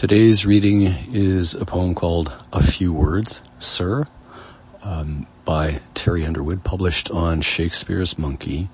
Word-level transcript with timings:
Today's 0.00 0.46
reading 0.46 0.94
is 1.12 1.52
a 1.52 1.66
poem 1.66 1.94
called 1.94 2.32
A 2.54 2.62
Few 2.62 2.90
Words, 2.90 3.42
Sir, 3.58 4.06
um, 4.82 5.26
by 5.44 5.80
Terry 5.92 6.24
Underwood, 6.24 6.64
published 6.64 7.10
on 7.10 7.42
Shakespeare's 7.42 8.18
Monkey, 8.18 8.70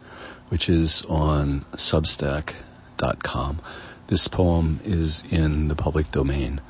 which 0.51 0.69
is 0.69 1.05
on 1.09 1.63
substack.com. 1.73 3.61
This 4.07 4.29
poem 4.29 4.79
is 4.85 5.25
in 5.29 5.67
the 5.67 5.75
public 5.75 6.13
domain. 6.13 6.61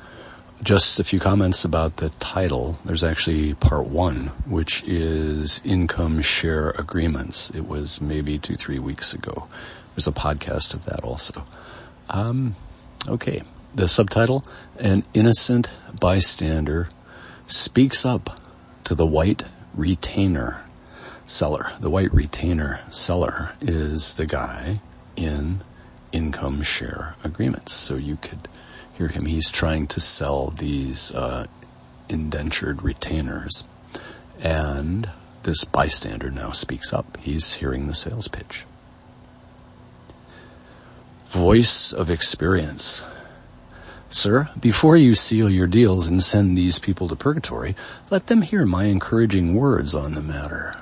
Just 0.63 0.99
a 0.99 1.03
few 1.03 1.19
comments 1.19 1.63
about 1.63 1.97
the 1.97 2.09
title. 2.19 2.79
There's 2.83 3.03
actually 3.03 3.53
part 3.53 3.85
one, 3.85 4.31
which 4.47 4.83
is 4.85 5.61
income 5.65 6.23
share 6.23 6.71
agreements. 6.71 7.51
It 7.51 7.67
was 7.67 8.01
maybe 8.01 8.39
two, 8.39 8.55
three 8.55 8.79
weeks 8.79 9.13
ago. 9.13 9.47
There's 9.93 10.07
a 10.07 10.11
podcast 10.11 10.73
of 10.73 10.85
that 10.85 11.03
also. 11.03 11.45
Um, 12.09 12.55
okay. 13.07 13.43
The 13.75 13.87
subtitle, 13.87 14.43
an 14.77 15.03
innocent 15.13 15.71
bystander 15.99 16.89
speaks 17.45 18.05
up 18.05 18.39
to 18.85 18.95
the 18.95 19.05
white 19.05 19.43
retainer 19.73 20.61
seller. 21.25 21.71
The 21.79 21.89
white 21.89 22.13
retainer 22.13 22.79
seller 22.89 23.51
is 23.61 24.15
the 24.15 24.25
guy 24.25 24.77
in 25.15 25.61
income 26.11 26.61
share 26.63 27.15
agreements. 27.23 27.73
So 27.73 27.95
you 27.95 28.15
could 28.17 28.47
hear 28.93 29.09
him. 29.09 29.25
He's 29.25 29.49
trying 29.49 29.87
to 29.87 29.99
sell 29.99 30.49
these 30.57 31.13
uh, 31.13 31.47
indentured 32.09 32.81
retainers. 32.81 33.63
And 34.39 35.09
this 35.43 35.63
bystander 35.63 36.29
now 36.29 36.51
speaks 36.51 36.93
up. 36.93 37.17
He's 37.21 37.53
hearing 37.53 37.87
the 37.87 37.95
sales 37.95 38.27
pitch. 38.27 38.65
Voice 41.25 41.91
of 41.91 42.09
experience. 42.09 43.03
Sir, 44.09 44.49
before 44.59 44.95
you 44.95 45.15
seal 45.15 45.49
your 45.49 45.67
deals 45.67 46.07
and 46.07 46.23
send 46.23 46.57
these 46.57 46.79
people 46.79 47.09
to 47.09 47.15
purgatory, 47.15 47.75
let 48.09 48.27
them 48.27 48.41
hear 48.41 48.65
my 48.65 48.85
encouraging 48.85 49.53
words 49.53 49.93
on 49.93 50.13
the 50.13 50.21
matter. 50.21 50.73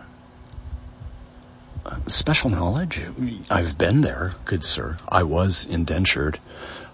Uh, 1.86 1.97
special 2.08 2.49
knowledge? 2.52 3.02
I've 3.49 3.77
been 3.77 4.02
there, 4.02 4.36
good 4.45 4.64
sir. 4.64 4.97
I 5.09 5.23
was 5.23 5.66
indentured. 5.66 6.39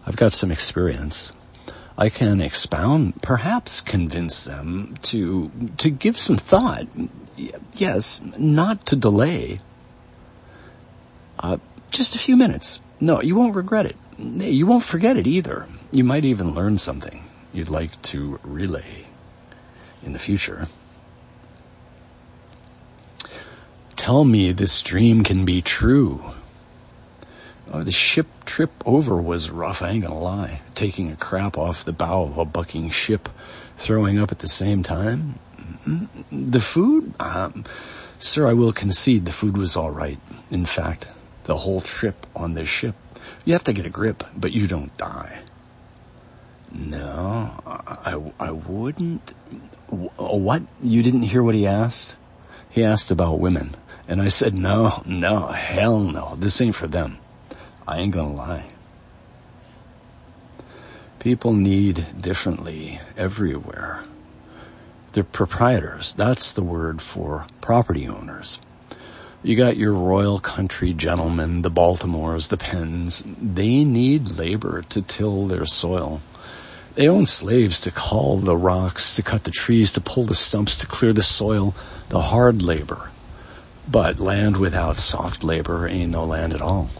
I've 0.05 0.15
got 0.15 0.31
some 0.31 0.51
experience. 0.51 1.33
I 1.97 2.09
can 2.09 2.39
expound, 2.39 3.21
perhaps 3.21 3.81
convince 3.81 4.45
them 4.45 4.95
to, 5.03 5.51
to 5.77 5.89
give 5.89 6.17
some 6.17 6.37
thought. 6.37 6.87
Yes, 7.73 8.21
not 8.37 8.85
to 8.87 8.95
delay. 8.95 9.59
Uh, 11.39 11.57
just 11.91 12.15
a 12.15 12.19
few 12.19 12.37
minutes. 12.37 12.79
No, 13.01 13.21
you 13.21 13.35
won't 13.35 13.55
regret 13.55 13.85
it. 13.85 13.97
You 14.21 14.67
won't 14.67 14.83
forget 14.83 15.17
it 15.17 15.25
either. 15.25 15.67
You 15.91 16.03
might 16.03 16.25
even 16.25 16.53
learn 16.53 16.77
something 16.77 17.23
you'd 17.53 17.69
like 17.69 17.99
to 18.03 18.39
relay 18.43 19.05
in 20.03 20.13
the 20.13 20.19
future. 20.19 20.67
Tell 23.95 24.23
me 24.23 24.51
this 24.51 24.81
dream 24.81 25.23
can 25.23 25.45
be 25.45 25.61
true. 25.61 26.23
Oh, 27.71 27.83
the 27.83 27.91
ship 27.91 28.27
trip 28.45 28.71
over 28.85 29.15
was 29.21 29.49
rough, 29.49 29.81
I 29.81 29.91
ain't 29.91 30.03
gonna 30.03 30.19
lie. 30.19 30.61
Taking 30.75 31.11
a 31.11 31.15
crap 31.15 31.57
off 31.57 31.85
the 31.85 31.93
bow 31.93 32.23
of 32.23 32.37
a 32.37 32.45
bucking 32.45 32.89
ship, 32.89 33.29
throwing 33.77 34.19
up 34.19 34.31
at 34.31 34.39
the 34.39 34.47
same 34.47 34.83
time. 34.83 35.39
The 36.31 36.59
food? 36.59 37.13
Um, 37.19 37.63
sir, 38.19 38.47
I 38.47 38.53
will 38.53 38.73
concede 38.73 39.25
the 39.25 39.31
food 39.31 39.57
was 39.57 39.77
alright. 39.77 40.19
In 40.51 40.65
fact, 40.65 41.07
the 41.45 41.57
whole 41.57 41.81
trip 41.81 42.25
on 42.35 42.53
this 42.53 42.67
ship, 42.69 42.95
you 43.45 43.53
have 43.53 43.63
to 43.65 43.73
get 43.73 43.85
a 43.85 43.89
grip, 43.89 44.23
but 44.35 44.51
you 44.51 44.67
don't 44.67 44.95
die. 44.97 45.41
No, 46.71 47.51
I, 47.65 48.31
I 48.39 48.51
wouldn't. 48.51 49.33
What? 49.89 50.63
You 50.81 51.03
didn't 51.03 51.23
hear 51.23 51.43
what 51.43 51.55
he 51.55 51.67
asked? 51.67 52.15
He 52.69 52.83
asked 52.83 53.11
about 53.11 53.39
women. 53.39 53.75
And 54.07 54.21
I 54.21 54.29
said, 54.29 54.57
no, 54.57 55.03
no, 55.05 55.47
hell 55.47 55.99
no. 55.99 56.35
This 56.35 56.59
ain't 56.61 56.75
for 56.75 56.87
them. 56.87 57.17
I 57.87 57.99
ain't 57.99 58.13
gonna 58.13 58.33
lie. 58.33 58.65
People 61.19 61.53
need 61.53 62.05
differently 62.19 62.99
everywhere. 63.17 64.03
They're 65.11 65.23
proprietors. 65.23 66.13
That's 66.13 66.53
the 66.53 66.63
word 66.63 67.01
for 67.01 67.45
property 67.59 68.07
owners. 68.07 68.59
You 69.43 69.55
got 69.55 69.75
your 69.75 69.93
royal 69.93 70.39
country 70.39 70.93
gentlemen, 70.93 71.63
the 71.63 71.71
Baltimores, 71.71 72.49
the 72.49 72.57
Penns. 72.57 73.23
They 73.25 73.83
need 73.83 74.37
labor 74.37 74.83
to 74.89 75.01
till 75.01 75.47
their 75.47 75.65
soil. 75.65 76.21
They 76.93 77.09
own 77.09 77.25
slaves 77.25 77.79
to 77.81 77.91
cull 77.91 78.37
the 78.37 78.55
rocks, 78.55 79.15
to 79.15 79.23
cut 79.23 79.45
the 79.45 79.49
trees, 79.49 79.91
to 79.93 80.01
pull 80.01 80.25
the 80.25 80.35
stumps, 80.35 80.77
to 80.77 80.85
clear 80.85 81.11
the 81.11 81.23
soil, 81.23 81.73
the 82.09 82.21
hard 82.21 82.61
labor. 82.61 83.09
But 83.89 84.19
land 84.19 84.57
without 84.57 84.99
soft 84.99 85.43
labor 85.43 85.87
ain't 85.87 86.11
no 86.11 86.23
land 86.23 86.53
at 86.53 86.61
all. 86.61 86.91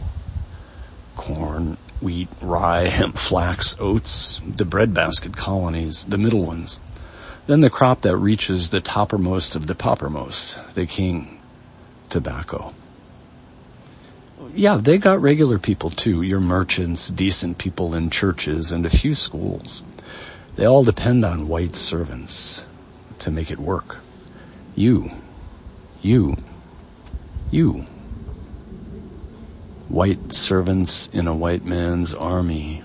Corn, 1.16 1.78
wheat, 2.02 2.30
rye, 2.42 2.88
hemp, 2.88 3.18
flax, 3.18 3.76
oats, 3.80 4.42
the 4.48 4.66
breadbasket 4.66 5.38
colonies, 5.38 6.06
the 6.06 6.18
middle 6.18 6.44
ones. 6.44 6.80
Then 7.46 7.60
the 7.60 7.70
crop 7.70 8.02
that 8.02 8.18
reaches 8.18 8.72
the 8.72 8.82
toppermost 8.82 9.56
of 9.56 9.68
the 9.68 9.76
poppermost, 9.76 10.74
the 10.74 10.88
king, 10.88 11.41
tobacco 12.12 12.72
yeah, 14.54 14.78
they 14.78 14.98
got 14.98 15.22
regular 15.22 15.60
people 15.60 15.90
too, 15.90 16.22
your 16.22 16.40
merchants, 16.40 17.10
decent 17.10 17.58
people 17.58 17.94
in 17.94 18.10
churches, 18.10 18.72
and 18.72 18.86
a 18.86 18.90
few 18.90 19.14
schools. 19.14 19.84
They 20.56 20.66
all 20.66 20.84
depend 20.84 21.24
on 21.24 21.48
white 21.48 21.76
servants 21.76 22.66
to 23.20 23.32
make 23.32 23.52
it 23.52 23.60
work. 23.60 23.98
You, 24.76 25.10
you, 26.02 26.36
you. 27.50 27.86
White 29.88 30.34
servants 30.34 31.08
in 31.08 31.28
a 31.28 31.36
white 31.36 31.66
man's 31.66 32.14
army. 32.14 32.84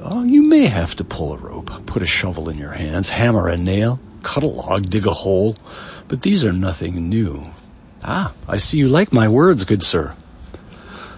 Oh, 0.00 0.24
you 0.24 0.42
may 0.42 0.66
have 0.66 0.94
to 0.96 1.04
pull 1.04 1.34
a 1.34 1.38
rope, 1.38 1.86
put 1.86 2.02
a 2.02 2.06
shovel 2.06 2.48
in 2.48 2.58
your 2.58 2.72
hands, 2.72 3.10
hammer 3.10 3.48
a 3.48 3.56
nail, 3.56 3.98
cut 4.22 4.42
a 4.42 4.46
log, 4.48 4.90
dig 4.90 5.06
a 5.06 5.12
hole, 5.12 5.56
but 6.08 6.22
these 6.22 6.44
are 6.44 6.52
nothing 6.52 7.08
new. 7.08 7.46
Ah, 8.06 8.34
I 8.46 8.58
see 8.58 8.78
you 8.78 8.88
like 8.88 9.14
my 9.14 9.28
words, 9.28 9.64
good 9.64 9.82
sir 9.82 10.14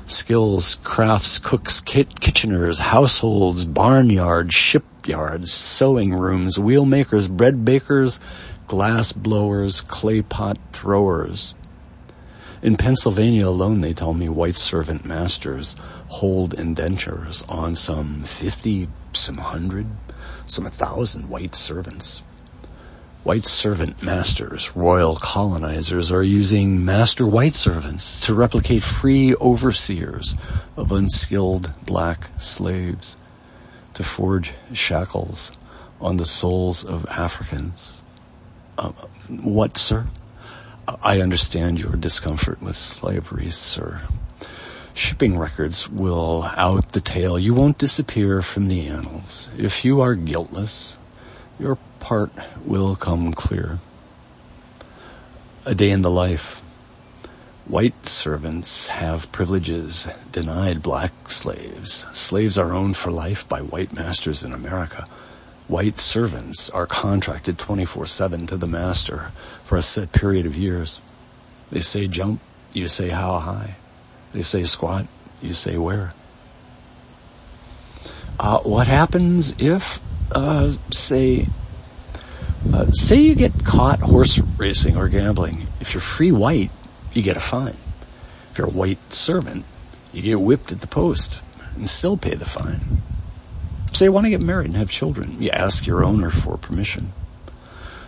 skills, 0.07 0.77
crafts, 0.85 1.41
cooks, 1.41 1.81
kit, 1.81 2.09
kitcheners, 2.15 2.79
households, 2.79 3.67
barnyards, 3.67 4.53
shipyards, 4.53 5.53
sewing 5.53 6.15
rooms, 6.15 6.59
wheel 6.59 6.85
makers, 6.85 7.27
bread 7.27 7.65
bakers, 7.65 8.21
glass 8.69 9.13
blowers, 9.13 9.81
clay 9.81 10.23
pot 10.23 10.59
throwers. 10.73 11.55
In 12.63 12.77
Pennsylvania 12.77 13.49
alone, 13.49 13.81
they 13.81 13.93
tell 13.93 14.15
me 14.15 14.29
white 14.29 14.57
servant 14.57 15.05
masters 15.05 15.77
hold 16.09 16.55
indentures 16.55 17.45
on 17.49 17.75
some 17.75 18.23
50, 18.23 18.89
some 19.13 19.37
100, 19.37 19.87
some 20.47 20.67
a 20.67 20.71
1,000 20.71 21.29
white 21.29 21.55
servants. 21.55 22.23
White 23.27 23.49
servant 23.49 24.05
masters, 24.05 24.77
royal 24.77 25.17
colonizers 25.17 26.13
are 26.13 26.23
using 26.23 26.85
master 26.85 27.27
white 27.27 27.57
servants 27.57 28.21
to 28.21 28.35
replicate 28.35 28.85
free 28.85 29.35
overseers 29.35 30.37
of 30.77 30.93
unskilled 30.93 31.73
black 31.85 32.31
slaves 32.39 33.17
to 33.95 34.05
forge 34.05 34.53
shackles 34.73 35.51
on 36.01 36.19
the 36.19 36.25
souls 36.25 36.85
of 36.85 37.05
Africans. 37.07 38.05
Uh, 38.79 38.93
what, 39.29 39.77
sir? 39.77 40.07
I 40.87 41.21
understand 41.21 41.81
your 41.81 41.97
discomfort 41.97 42.63
with 42.63 42.77
slavery, 42.77 43.51
sir. 43.51 44.03
Shipping 44.95 45.37
records 45.37 45.91
will 45.91 46.45
out 46.57 46.93
the 46.93 47.01
tale. 47.01 47.41
You 47.41 47.55
won't 47.55 47.77
disappear 47.77 48.41
from 48.41 48.69
the 48.69 48.87
annals. 48.87 49.51
If 49.59 49.85
you 49.85 50.01
are 50.01 50.15
guiltless, 50.15 50.97
your 51.59 51.77
part 52.01 52.31
will 52.65 52.97
come 52.97 53.33
clear. 53.33 53.79
A 55.65 55.75
day 55.75 55.91
in 55.91 56.03
the 56.03 56.11
life. 56.11 56.63
White 57.67 58.07
servants 58.07 58.87
have 58.89 59.33
privileges 59.33 60.07
denied 60.31 60.83
black 60.83 61.13
slaves. 61.29 62.07
Slaves 62.13 62.57
are 62.57 62.73
owned 62.73 62.97
for 62.97 63.11
life 63.11 63.49
by 63.49 63.61
white 63.61 63.93
masters 63.93 64.45
in 64.45 64.55
America. 64.55 65.05
White 65.67 65.99
servants 65.99 66.71
are 66.71 66.87
contracted 66.87 67.59
24-7 67.59 68.47
to 68.49 68.57
the 68.57 68.69
master 68.69 69.33
for 69.65 69.77
a 69.77 69.83
set 69.83 70.13
period 70.13 70.47
of 70.47 70.57
years. 70.57 71.01
They 71.73 71.81
say 71.81 72.07
jump, 72.07 72.41
you 72.73 72.87
say 72.87 73.09
how 73.09 73.41
high. 73.41 73.75
They 74.33 74.43
say 74.43 74.63
squat, 74.63 75.09
you 75.43 75.53
say 75.53 75.77
where. 75.77 76.11
Uh, 78.39 78.61
what 78.61 78.87
happens 78.87 79.57
if, 79.59 80.01
uh, 80.33 80.71
say, 80.91 81.47
uh, 82.73 82.91
say 82.91 83.17
you 83.17 83.35
get 83.35 83.65
caught 83.65 84.01
horse 84.01 84.39
racing 84.57 84.97
or 84.97 85.09
gambling. 85.09 85.67
If 85.81 85.95
you're 85.95 86.01
free 86.01 86.33
white, 86.33 86.71
you 87.13 87.23
get 87.23 87.37
a 87.37 87.41
fine. 87.41 87.77
If 88.51 88.59
you're 88.59 88.69
a 88.69 88.71
white 88.71 89.13
servant, 89.13 89.65
you 90.13 90.23
get 90.23 90.41
whipped 90.41 90.73
at 90.73 90.81
the 90.81 90.87
post 90.87 91.43
and 91.75 91.89
still 91.89 92.17
pay 92.17 92.35
the 92.35 92.45
fine. 92.45 92.81
Say 93.93 94.07
you 94.07 94.13
want 94.13 94.25
to 94.25 94.31
get 94.31 94.43
married 94.43 94.67
and 94.67 94.77
have 94.77 94.91
children. 94.91 95.41
You 95.41 95.51
ask 95.51 95.87
your 95.87 96.05
owner 96.05 96.31
for 96.31 96.57
permission. 96.57 97.13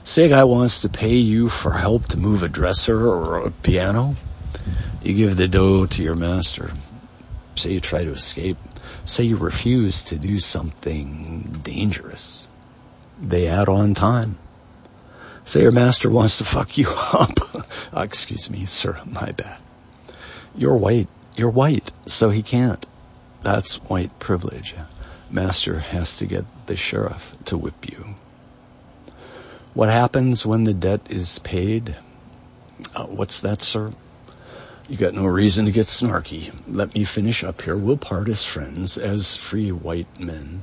Say 0.05 0.25
a 0.25 0.29
guy 0.29 0.45
wants 0.45 0.81
to 0.81 0.89
pay 0.89 1.17
you 1.17 1.49
for 1.49 1.73
help 1.73 2.09
to 2.09 2.19
move 2.19 2.43
a 2.43 2.49
dresser 2.49 3.07
or 3.07 3.39
a 3.39 3.51
piano. 3.51 4.17
You 5.03 5.15
give 5.15 5.37
the 5.37 5.49
dough 5.49 5.87
to 5.87 6.03
your 6.03 6.17
master. 6.17 6.73
Say 7.59 7.73
you 7.73 7.81
try 7.81 8.05
to 8.05 8.13
escape. 8.13 8.57
Say 9.05 9.25
you 9.25 9.37
refuse 9.37 10.03
to 10.05 10.17
do 10.17 10.39
something 10.39 11.61
dangerous. 11.65 12.49
They 13.21 13.49
add 13.49 13.69
on 13.69 13.95
time. 13.95 14.39
Say 15.45 15.63
your 15.63 15.73
master 15.73 16.09
wants 16.09 16.39
to 16.39 16.45
fuck 16.45 16.79
you 16.79 16.89
up. 17.13 17.55
uh, 17.93 18.01
excuse 18.01 18.49
me, 18.49 18.65
sir, 18.65 18.99
my 19.07 19.33
bad. 19.33 19.61
You're 20.55 20.77
white. 20.77 21.09
You're 21.37 21.51
white, 21.51 21.91
so 22.07 22.31
he 22.31 22.43
can't. 22.43 22.85
That's 23.43 23.77
white 23.85 24.17
privilege. 24.19 24.75
Master 25.31 25.81
has 25.81 26.17
to 26.19 26.27
get 26.27 26.45
the 26.67 26.77
sheriff 26.77 27.35
to 27.47 27.57
whip 27.57 27.89
you. 27.91 28.15
What 29.75 29.89
happens 29.89 30.47
when 30.47 30.65
the 30.65 30.75
debt 30.75 31.01
is 31.09 31.39
paid? 31.41 31.97
Uh, 32.95 33.07
what's 33.07 33.41
that, 33.41 33.63
sir? 33.63 33.93
You 34.89 34.97
got 34.97 35.13
no 35.13 35.27
reason 35.27 35.67
to 35.67 35.71
get 35.71 35.87
snarky. 35.89 36.51
Let 36.67 36.95
me 36.95 37.05
finish 37.05 37.45
up 37.45 37.61
here. 37.61 37.77
We'll 37.77 37.99
part 37.99 38.27
as 38.29 38.43
friends, 38.43 38.97
as 38.97 39.37
free 39.37 39.71
white 39.71 40.19
men. 40.19 40.63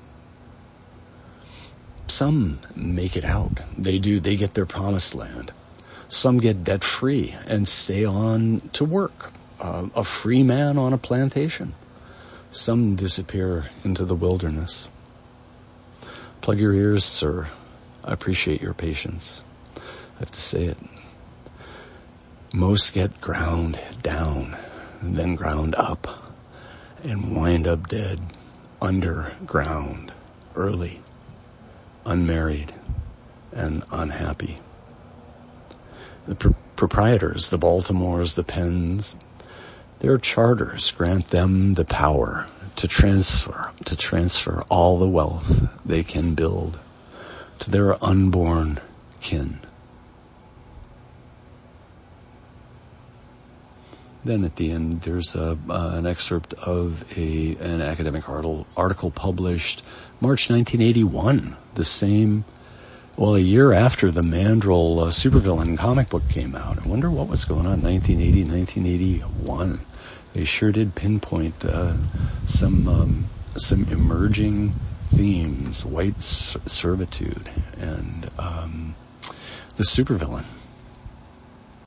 Some 2.07 2.59
make 2.75 3.15
it 3.15 3.23
out. 3.23 3.61
They 3.77 3.99
do. 3.99 4.19
They 4.19 4.35
get 4.35 4.55
their 4.55 4.65
promised 4.65 5.13
land. 5.13 5.51
Some 6.09 6.39
get 6.39 6.63
debt 6.63 6.83
free 6.83 7.35
and 7.45 7.67
stay 7.67 8.03
on 8.03 8.61
to 8.73 8.83
work. 8.83 9.31
Uh, 9.59 9.89
a 9.95 10.03
free 10.03 10.41
man 10.41 10.79
on 10.79 10.91
a 10.91 10.97
plantation. 10.97 11.75
Some 12.49 12.95
disappear 12.95 13.65
into 13.83 14.05
the 14.05 14.15
wilderness. 14.15 14.87
Plug 16.41 16.59
your 16.59 16.73
ears, 16.73 17.05
sir. 17.05 17.47
I 18.03 18.13
appreciate 18.13 18.61
your 18.61 18.73
patience. 18.73 19.43
I 19.75 20.19
have 20.19 20.31
to 20.31 20.41
say 20.41 20.65
it. 20.65 20.77
Most 22.55 22.93
get 22.93 23.19
ground 23.19 23.77
down, 24.01 24.55
then 25.01 25.35
ground 25.35 25.75
up, 25.75 26.31
and 27.03 27.35
wind 27.35 27.67
up 27.67 27.89
dead 27.89 28.21
underground, 28.81 30.13
early, 30.55 31.01
unmarried, 32.05 32.71
and 33.51 33.83
unhappy. 33.91 34.55
The 36.27 36.35
pr- 36.35 36.49
proprietors, 36.77 37.49
the 37.49 37.59
Baltimores, 37.59 38.35
the 38.35 38.43
Penns, 38.45 39.17
their 39.99 40.17
charters 40.17 40.91
grant 40.91 41.31
them 41.31 41.73
the 41.73 41.83
power 41.83 42.47
to 42.77 42.87
transfer, 42.87 43.73
to 43.83 43.97
transfer 43.97 44.63
all 44.69 44.97
the 44.97 45.09
wealth 45.09 45.67
they 45.85 46.03
can 46.03 46.35
build 46.35 46.79
to 47.59 47.69
their 47.69 48.01
unborn 48.01 48.79
kin. 49.19 49.59
Then 54.25 54.43
at 54.43 54.55
the 54.55 54.71
end, 54.71 55.01
there's 55.01 55.35
a, 55.35 55.55
uh, 55.69 55.91
an 55.93 56.07
excerpt 56.07 56.55
of 56.55 57.05
a 57.15 57.55
an 57.57 57.79
academic 57.79 58.27
article, 58.27 58.65
article 58.75 59.11
published 59.11 59.83
March 60.19 60.49
1981, 60.49 61.55
the 61.75 61.85
same, 61.85 62.43
well, 63.17 63.35
a 63.35 63.39
year 63.39 63.71
after 63.71 64.09
the 64.09 64.23
Mandrill 64.23 64.99
uh, 64.99 65.07
supervillain 65.09 65.77
comic 65.77 66.09
book 66.09 66.27
came 66.27 66.55
out. 66.55 66.83
I 66.83 66.87
wonder 66.87 67.11
what 67.11 67.27
was 67.27 67.45
going 67.45 67.67
on 67.67 67.83
1980, 67.83 68.43
1981. 68.45 69.79
They 70.33 70.43
sure 70.43 70.71
did 70.71 70.95
pinpoint 70.95 71.63
uh, 71.63 71.95
some 72.47 72.87
um, 72.87 73.25
some 73.55 73.85
emerging 73.89 74.73
themes, 75.05 75.85
white 75.85 76.21
servitude, 76.23 77.49
and 77.79 78.31
um, 78.39 78.95
the 79.75 79.83
supervillain. 79.83 80.45